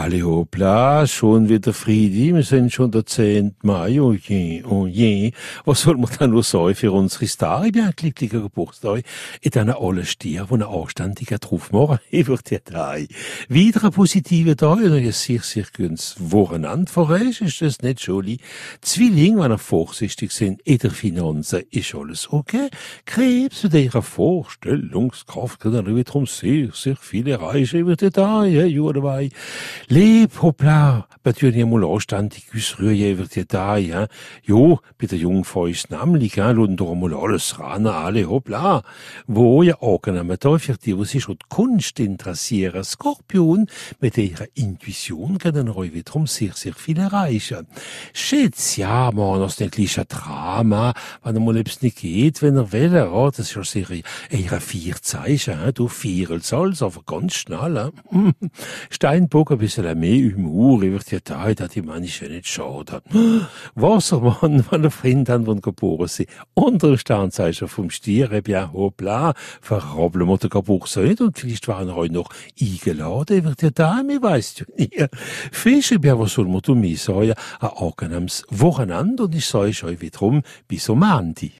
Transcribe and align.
Alle 0.00 0.22
hoppla, 0.22 1.06
schon 1.06 1.50
wieder 1.50 1.74
Friedi, 1.74 2.34
wir 2.34 2.42
sind 2.42 2.72
schon 2.72 2.90
der 2.90 3.04
10. 3.04 3.56
Mai, 3.62 4.00
oh 4.00 4.14
je, 4.14 4.64
oh 4.64 4.86
je. 4.86 5.32
Was 5.66 5.82
soll 5.82 5.98
man 5.98 6.08
da 6.18 6.26
nur 6.26 6.42
sagen 6.42 6.74
für 6.74 6.90
unsere 6.90 7.26
Star? 7.26 7.66
Ich 7.66 7.72
bin 7.72 7.82
ein 7.82 7.92
glücklicher 7.94 8.40
Geburtstag. 8.40 9.02
Ich 9.42 9.50
dann 9.50 9.68
alle 9.68 10.06
Stier, 10.06 10.46
wo 10.48 10.54
ein 10.54 10.62
anständiger 10.62 11.36
drauf 11.36 11.70
machen. 11.70 11.98
Ich 12.10 12.26
würde 12.26 12.42
dir 12.42 12.60
drei. 12.60 13.08
Wieder 13.48 13.84
ein 13.84 13.90
positiver 13.90 14.56
Tag, 14.56 14.78
und 14.78 14.98
ihr 14.98 15.12
sehr, 15.12 15.42
sehr 15.42 15.66
gutes 15.76 16.16
Wochenende 16.18 16.90
vor 16.90 17.10
euch, 17.10 17.42
ist 17.42 17.60
das 17.60 17.82
nicht 17.82 18.00
schon? 18.00 18.38
Zwilling, 18.80 19.38
wenn 19.38 19.52
ihr 19.52 19.58
vorsichtig 19.58 20.32
sind, 20.32 20.62
in 20.62 20.78
der 20.78 20.92
Finanzen, 20.92 21.62
ist 21.70 21.94
alles 21.94 22.32
okay. 22.32 22.70
Krebs 23.04 23.64
mit 23.64 23.74
ihrer 23.74 24.02
Vorstellungskraft, 24.02 25.60
kann 25.60 25.74
er 25.74 25.94
wiederum 25.94 26.26
sehr, 26.26 26.70
sehr 26.72 26.96
viele 26.96 27.38
Reisen 27.38 27.80
über 27.80 27.96
die 27.96 28.10
Tage, 28.10 28.66
ja, 28.66 28.92
dabei. 28.92 29.28
Leb, 29.92 30.40
hoppla, 30.40 31.08
natürlich 31.24 31.60
einmal 31.60 31.84
anständig 31.84 32.44
ausrühren 32.54 33.10
über 33.10 33.24
die 33.24 33.44
Tage, 33.44 33.86
ja. 33.88 34.06
Jo, 34.44 34.78
bei 34.98 35.08
der 35.08 35.18
Jungfrau 35.18 35.66
ist 35.66 35.90
nämlich, 35.90 36.36
ja, 36.36 36.52
lassen 36.52 36.76
doch 36.76 36.92
einmal 36.92 37.12
alles 37.12 37.58
ran, 37.58 37.88
alle, 37.88 38.30
hoppla. 38.30 38.84
Wo 39.26 39.64
ja 39.64 39.82
angenommen 39.82 40.36
da 40.38 40.58
für 40.58 40.76
die, 40.76 40.94
die 40.94 41.04
sich 41.04 41.24
schon 41.24 41.38
Kunst 41.48 41.98
interessieren, 41.98 42.84
Skorpion, 42.84 43.66
mit 43.98 44.16
ihrer 44.16 44.46
Intuition 44.54 45.38
können 45.38 45.68
euch 45.68 45.92
wiederum 45.92 46.28
sehr, 46.28 46.52
sehr 46.52 46.74
viel 46.74 47.00
erreichen. 47.00 47.66
Schätz, 48.12 48.76
ja, 48.76 49.10
man, 49.10 49.42
ist 49.42 49.60
ein 49.60 49.72
kleines 49.72 50.06
Drama, 50.06 50.94
wenn 51.24 51.34
er 51.34 51.40
mal 51.40 51.56
etwas 51.56 51.82
nicht 51.82 51.98
geht, 51.98 52.42
wenn 52.42 52.56
er 52.56 52.70
will, 52.70 52.94
ja, 52.94 53.26
das 53.26 53.40
ist 53.40 53.56
ja 53.56 53.64
sehr, 53.64 53.90
ihre 54.30 54.60
vier 54.60 54.94
Zeichen, 55.02 55.54
ja, 55.54 55.72
du 55.72 55.88
vierelst 55.88 56.54
alles, 56.54 56.80
aber 56.80 57.02
ganz 57.04 57.34
schnell, 57.34 57.74
ja. 57.74 57.90
Steinbock 58.90 59.50
ein 59.50 59.58
bisschen 59.58 59.79
mehr 59.82 60.34
Humor 60.34 60.82
über 60.82 60.98
die 60.98 61.20
Tage, 61.20 61.54
dass 61.54 61.70
die 61.70 61.82
Menschen 61.82 62.32
nicht 62.32 62.46
schade. 62.46 63.02
Wassermann, 63.74 64.64
wenn 64.70 64.84
er 64.84 64.90
Freund 64.90 65.28
haben, 65.28 65.44
die 65.44 65.60
geboren 65.60 66.08
sind. 66.08 66.28
Unter 66.54 66.88
dem 66.88 66.98
Sternzeichen 66.98 67.68
vom 67.68 67.90
Stier, 67.90 68.30
eh 68.32 68.40
bien, 68.40 68.72
hoppla, 68.72 69.34
verrabbeln 69.60 70.28
wir 70.28 70.38
den 70.38 70.50
Geburtstag 70.50 71.04
nicht 71.04 71.20
und 71.20 71.38
vielleicht 71.38 71.66
waren 71.68 71.90
euch 71.90 72.10
noch 72.10 72.30
eingeladen 72.60 73.38
über 73.38 73.54
die 73.54 73.66
ich 73.66 74.22
weiss 74.22 74.58
ja 74.58 74.66
nicht. 74.76 75.08
Fisch, 75.52 75.94
bien, 76.00 76.18
was 76.18 76.34
soll 76.34 76.46
man 76.46 76.62
tun, 76.62 76.80
mir 76.80 76.96
sagen, 76.96 77.34
ein 77.60 77.68
angenehmes 77.68 78.44
Wochenende 78.50 79.24
und 79.24 79.34
ich 79.34 79.46
sage 79.46 79.70
euch 79.84 80.00
wiederum 80.00 80.42
bis 80.68 80.90
am 80.90 81.02
Ende. 81.02 81.48